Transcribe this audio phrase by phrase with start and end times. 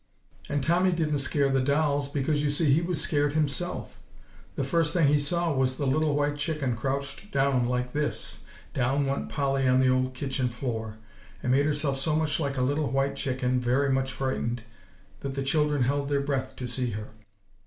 [0.49, 3.99] "And Tommy didn't scare the dolls, because you see he was scared himself.
[4.55, 8.39] The first thing he saw was the little white chicken crouched down like this."
[8.73, 10.97] Down went Polly on the old kitchen floor,
[11.43, 14.63] and made herself so much like a little white chicken very much frightened,
[15.19, 17.09] that the children held their breath to see her.